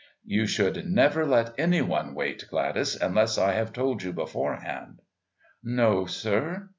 "You 0.25 0.47
should 0.47 0.83
never 0.89 1.27
let 1.27 1.53
any 1.59 1.79
one 1.83 2.15
wait, 2.15 2.45
Gladys, 2.49 2.95
unless 2.99 3.37
I 3.37 3.51
have 3.51 3.71
told 3.71 4.01
you 4.01 4.11
beforehand." 4.11 5.03
"No, 5.63 6.07
sir." 6.07 6.69